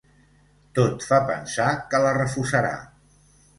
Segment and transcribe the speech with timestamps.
[0.79, 2.75] Tot fa pensar que la refusarà.